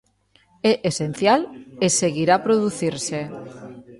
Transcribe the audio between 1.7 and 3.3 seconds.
e seguirá a producirse.